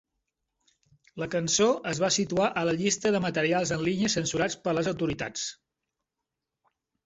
[1.23, 4.93] La cançó es va situar a la llista de materials en línia censurats per les
[4.97, 5.49] autoritats.